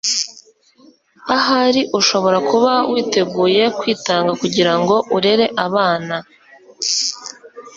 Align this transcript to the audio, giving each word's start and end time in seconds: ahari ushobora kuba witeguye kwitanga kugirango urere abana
ahari 1.37 1.81
ushobora 1.99 2.37
kuba 2.49 2.73
witeguye 2.91 3.63
kwitanga 3.79 4.31
kugirango 4.41 4.95
urere 5.15 5.45
abana 5.65 6.15